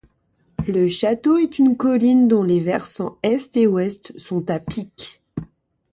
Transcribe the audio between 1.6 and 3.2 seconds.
colline dont les versant